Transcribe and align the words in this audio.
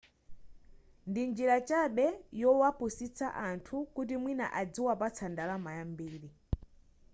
ndi 1.09 1.21
njira 1.29 1.57
chabe 1.69 2.05
yowapusitsa 2.41 3.27
anthu 3.47 3.75
kuti 3.95 4.15
mwina 4.21 4.45
adziwapatsa 4.59 5.25
ndalama 5.33 5.69
yambiri 5.77 6.29